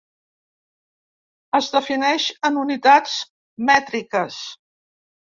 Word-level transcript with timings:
Es 1.57 1.67
defineix 1.75 2.25
en 2.49 2.57
unitats 2.61 3.13
mètriques. 3.69 4.39